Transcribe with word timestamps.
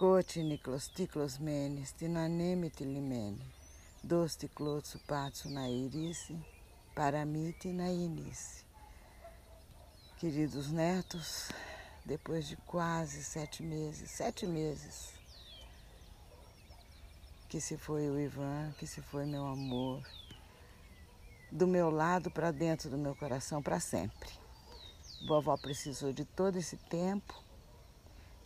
Kotini 0.00 0.56
closticlos 0.56 1.38
menes, 1.38 1.92
tinaneme 1.92 2.70
tilimene, 2.70 3.44
dosti 4.02 4.48
clotsu 4.48 4.98
patsu 5.06 5.50
na 5.50 5.68
irice, 5.68 6.34
paramite 6.94 7.68
na 7.68 7.90
inice. 7.90 8.64
Queridos 10.18 10.70
netos, 10.70 11.50
depois 12.02 12.48
de 12.48 12.56
quase 12.56 13.22
sete 13.22 13.62
meses, 13.62 14.10
sete 14.10 14.46
meses, 14.46 15.10
que 17.50 17.60
se 17.60 17.76
foi 17.76 18.08
o 18.08 18.18
Ivan, 18.18 18.72
que 18.78 18.86
se 18.86 19.02
foi 19.02 19.26
meu 19.26 19.46
amor, 19.46 20.02
do 21.52 21.66
meu 21.66 21.90
lado 21.90 22.30
para 22.30 22.50
dentro 22.50 22.88
do 22.88 22.96
meu 22.96 23.14
coração 23.14 23.62
para 23.62 23.78
sempre. 23.78 24.30
Vovó 25.28 25.58
precisou 25.58 26.10
de 26.10 26.24
todo 26.24 26.56
esse 26.56 26.78
tempo 26.88 27.49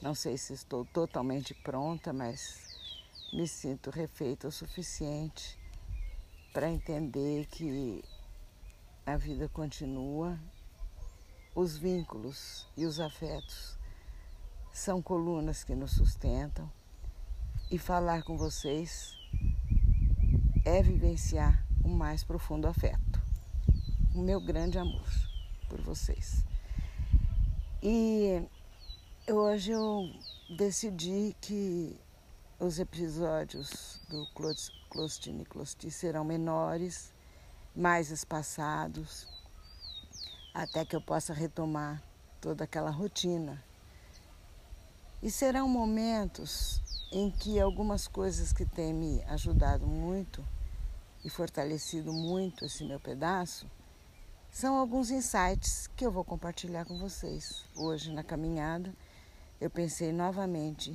não 0.02 0.14
sei 0.14 0.36
se 0.36 0.52
estou 0.52 0.84
totalmente 0.84 1.54
pronta, 1.54 2.12
mas 2.12 2.76
me 3.32 3.48
sinto 3.48 3.90
refeita 3.90 4.48
o 4.48 4.52
suficiente 4.52 5.58
para 6.52 6.70
entender 6.70 7.46
que 7.46 8.04
a 9.06 9.16
vida 9.16 9.48
continua, 9.48 10.38
os 11.54 11.76
vínculos 11.76 12.66
e 12.76 12.84
os 12.84 13.00
afetos 13.00 13.76
são 14.72 15.02
colunas 15.02 15.64
que 15.64 15.74
nos 15.74 15.92
sustentam 15.92 16.70
e 17.70 17.78
falar 17.78 18.22
com 18.22 18.36
vocês 18.36 19.16
é 20.64 20.82
vivenciar 20.82 21.66
o 21.84 21.88
mais 21.88 22.24
profundo 22.24 22.66
afeto, 22.66 23.20
o 24.14 24.20
meu 24.20 24.40
grande 24.40 24.78
amor 24.78 25.08
por 25.68 25.80
vocês. 25.80 26.44
E 27.82 28.42
Hoje 29.26 29.72
eu 29.72 30.14
decidi 30.50 31.34
que 31.40 31.98
os 32.60 32.78
episódios 32.78 33.98
do 34.06 34.26
Clostine 34.90 35.46
Closti 35.46 35.90
serão 35.90 36.22
menores, 36.22 37.10
mais 37.74 38.10
espaçados, 38.10 39.26
até 40.52 40.84
que 40.84 40.94
eu 40.94 41.00
possa 41.00 41.32
retomar 41.32 42.02
toda 42.38 42.64
aquela 42.64 42.90
rotina. 42.90 43.64
E 45.22 45.30
serão 45.30 45.66
momentos 45.70 46.82
em 47.10 47.30
que 47.30 47.58
algumas 47.58 48.06
coisas 48.06 48.52
que 48.52 48.66
têm 48.66 48.92
me 48.92 49.22
ajudado 49.22 49.86
muito 49.86 50.46
e 51.24 51.30
fortalecido 51.30 52.12
muito 52.12 52.66
esse 52.66 52.84
meu 52.84 53.00
pedaço 53.00 53.66
são 54.50 54.76
alguns 54.76 55.10
insights 55.10 55.88
que 55.96 56.04
eu 56.04 56.12
vou 56.12 56.24
compartilhar 56.24 56.84
com 56.84 56.98
vocês 56.98 57.64
hoje 57.74 58.12
na 58.12 58.22
caminhada 58.22 58.94
eu 59.64 59.70
pensei 59.70 60.12
novamente 60.12 60.94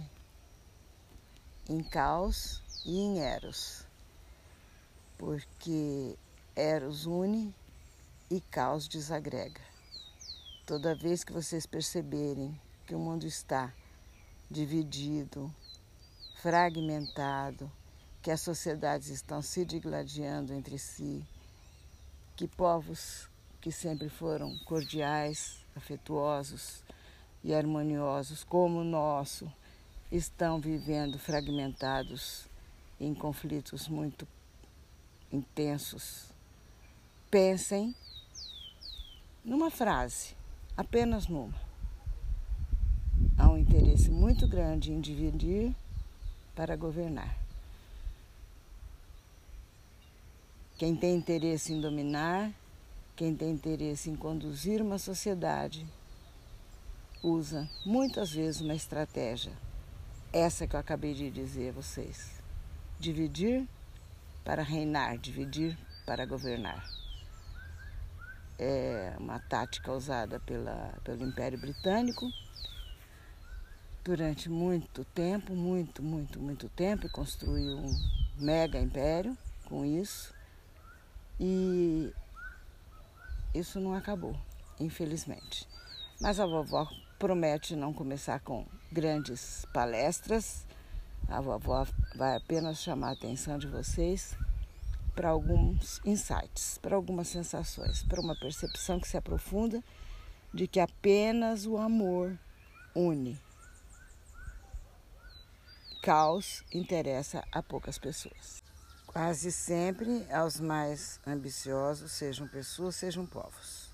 em 1.68 1.82
caos 1.82 2.62
e 2.86 3.00
em 3.00 3.20
Eros, 3.20 3.84
porque 5.18 6.16
Eros 6.56 7.08
une 7.08 7.52
e 8.30 8.40
caos 8.40 8.88
desagrega. 8.88 9.60
Toda 10.68 10.94
vez 10.94 11.24
que 11.24 11.34
vocês 11.34 11.66
perceberem 11.66 12.62
que 12.86 12.94
o 12.94 13.00
mundo 13.00 13.26
está 13.26 13.74
dividido, 14.52 15.52
fragmentado, 16.36 17.72
que 18.22 18.30
as 18.30 18.42
sociedades 18.42 19.08
estão 19.08 19.42
se 19.42 19.66
digladiando 19.66 20.54
entre 20.54 20.78
si, 20.78 21.26
que 22.36 22.48
povos 22.48 23.28
que 23.60 23.72
sempre 23.72 24.10
foram 24.10 24.56
cordiais, 24.60 25.58
afetuosos, 25.76 26.84
e 27.44 27.54
harmoniosos 27.54 28.44
como 28.44 28.80
o 28.80 28.84
nosso 28.84 29.52
estão 30.12 30.60
vivendo 30.60 31.18
fragmentados 31.18 32.48
em 33.00 33.14
conflitos 33.14 33.88
muito 33.88 34.28
intensos. 35.32 36.26
Pensem 37.30 37.96
numa 39.44 39.70
frase, 39.70 40.36
apenas 40.76 41.28
numa. 41.28 41.54
Há 43.38 43.50
um 43.50 43.58
interesse 43.58 44.10
muito 44.10 44.48
grande 44.48 44.92
em 44.92 45.00
dividir 45.00 45.74
para 46.56 46.76
governar. 46.76 47.38
Quem 50.78 50.96
tem 50.96 51.16
interesse 51.16 51.74
em 51.74 51.82
dominar, 51.82 52.52
quem 53.16 53.36
tem 53.36 53.52
interesse 53.52 54.10
em 54.10 54.16
conduzir 54.16 54.82
uma 54.82 54.98
sociedade, 54.98 55.86
usa 57.22 57.70
muitas 57.86 58.32
vezes 58.32 58.62
uma 58.62 58.74
estratégia, 58.74 59.52
essa 60.32 60.68
que 60.68 60.76
eu 60.76 60.80
acabei 60.80 61.14
de 61.14 61.30
dizer 61.30 61.70
a 61.70 61.74
vocês: 61.74 62.42
dividir 63.00 63.68
para 64.44 64.64
reinar, 64.64 65.18
dividir 65.18 65.78
para 66.06 66.26
governar. 66.26 66.84
É 68.58 69.16
uma 69.18 69.40
tática 69.40 69.92
usada 69.92 70.40
pela, 70.40 70.94
pelo 71.04 71.24
Império 71.26 71.58
Britânico 71.58 72.30
durante 74.04 74.50
muito 74.50 75.06
tempo, 75.06 75.54
muito, 75.54 76.02
muito, 76.02 76.40
muito 76.40 76.68
tempo, 76.70 77.06
e 77.06 77.10
construiu 77.10 77.78
um 77.78 77.92
mega 78.38 78.80
império 78.80 79.38
com 79.66 79.86
isso. 79.86 80.34
E 81.40 82.14
isso 83.54 83.80
não 83.80 83.94
acabou, 83.94 84.36
infelizmente. 84.80 85.68
Mas 86.20 86.40
a 86.40 86.46
vovó 86.46 86.90
promete 87.20 87.76
não 87.76 87.94
começar 87.94 88.40
com 88.40 88.66
grandes 88.90 89.66
palestras. 89.74 90.66
A 91.28 91.42
vovó 91.42 91.86
vai 92.16 92.38
apenas 92.38 92.80
chamar 92.80 93.10
a 93.10 93.12
atenção 93.12 93.58
de 93.58 93.68
vocês 93.68 94.36
para 95.14 95.30
alguns 95.30 96.00
insights, 96.06 96.80
para 96.82 96.96
algumas 96.96 97.28
sensações, 97.28 98.02
para 98.04 98.22
uma 98.22 98.40
percepção 98.40 99.00
que 99.00 99.08
se 99.08 99.18
aprofunda 99.18 99.84
de 100.54 100.66
que 100.66 100.80
apenas 100.80 101.66
o 101.66 101.78
amor 101.78 102.40
une. 102.96 103.38
Caos 106.02 106.64
interessa 106.74 107.44
a 107.52 107.62
poucas 107.62 108.00
pessoas. 108.00 108.64
Quase 109.06 109.52
sempre 109.52 110.26
aos 110.32 110.60
mais 110.60 111.20
ambiciosos, 111.28 112.14
sejam 112.14 112.48
pessoas, 112.48 112.96
sejam 112.96 113.26
povos. 113.26 113.90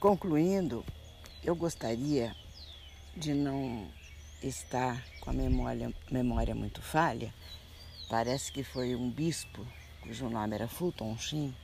Concluindo, 0.00 0.84
eu 1.44 1.54
gostaria 1.54 2.34
de 3.16 3.32
não 3.32 3.86
estar 4.42 5.04
com 5.20 5.30
a 5.30 5.32
memória, 5.32 5.92
memória 6.10 6.54
muito 6.54 6.82
falha, 6.82 7.32
parece 8.08 8.52
que 8.52 8.62
foi 8.62 8.94
um 8.94 9.10
bispo, 9.10 9.66
cujo 10.02 10.28
nome 10.28 10.54
era 10.54 10.68
Fulton 10.68 11.16
Sheen, 11.16 11.54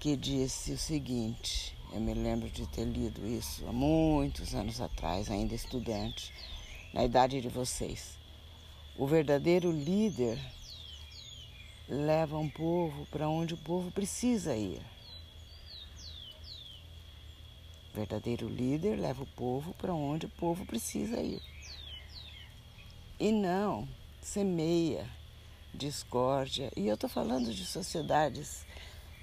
que 0.00 0.16
disse 0.16 0.72
o 0.72 0.78
seguinte: 0.78 1.76
eu 1.92 2.00
me 2.00 2.12
lembro 2.12 2.50
de 2.50 2.66
ter 2.66 2.84
lido 2.84 3.26
isso 3.26 3.64
há 3.68 3.72
muitos 3.72 4.54
anos 4.54 4.80
atrás, 4.80 5.30
ainda 5.30 5.54
estudante, 5.54 6.32
na 6.92 7.04
idade 7.04 7.40
de 7.40 7.48
vocês. 7.48 8.18
O 8.96 9.06
verdadeiro 9.06 9.70
líder 9.70 10.38
leva 11.88 12.38
um 12.38 12.48
povo 12.48 13.06
para 13.12 13.28
onde 13.28 13.54
o 13.54 13.58
povo 13.58 13.90
precisa 13.90 14.56
ir. 14.56 14.80
Verdadeiro 17.94 18.48
líder 18.48 18.98
leva 18.98 19.22
o 19.22 19.26
povo 19.26 19.72
para 19.74 19.94
onde 19.94 20.26
o 20.26 20.30
povo 20.30 20.66
precisa 20.66 21.20
ir. 21.20 21.40
E 23.20 23.30
não 23.30 23.88
semeia 24.20 25.08
discórdia. 25.72 26.72
E 26.76 26.88
eu 26.88 26.94
estou 26.94 27.08
falando 27.08 27.54
de 27.54 27.64
sociedades 27.64 28.66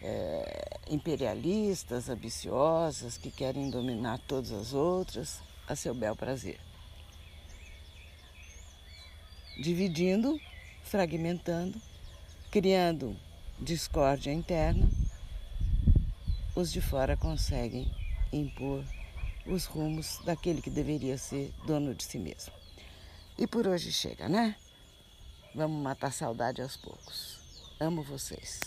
é, 0.02 0.80
imperialistas, 0.90 2.08
ambiciosas, 2.08 3.18
que 3.18 3.30
querem 3.30 3.70
dominar 3.70 4.20
todas 4.20 4.54
as 4.54 4.74
outras 4.74 5.42
a 5.68 5.76
seu 5.76 5.94
bel 5.94 6.16
prazer. 6.16 6.58
Dividindo, 9.62 10.40
fragmentando, 10.82 11.80
criando 12.50 13.18
discórdia 13.60 14.32
interna, 14.32 14.90
os 16.56 16.72
de 16.72 16.80
fora 16.80 17.18
conseguem 17.18 17.92
impor 18.32 18.84
os 19.46 19.66
rumos 19.66 20.20
daquele 20.24 20.62
que 20.62 20.70
deveria 20.70 21.18
ser 21.18 21.52
dono 21.66 21.96
de 21.96 22.04
si 22.04 22.18
mesmo. 22.18 22.54
E 23.38 23.48
por 23.48 23.68
hoje 23.68 23.92
chega, 23.92 24.30
né? 24.30 24.56
Vamos 25.56 25.82
matar 25.82 26.14
saudade 26.14 26.62
aos 26.62 26.78
poucos. 26.78 27.40
Amo 27.80 28.04
vocês. 28.04 28.60